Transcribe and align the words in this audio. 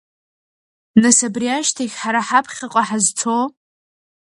Нас 1.01 1.17
абри 1.27 1.47
ашьҭахь 1.49 1.95
ҳара 2.01 2.21
ҳаԥхьаҟа 2.27 2.81
ҳазцоо?! 2.87 3.43